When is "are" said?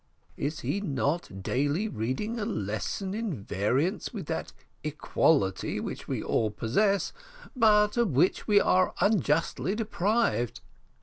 8.59-8.95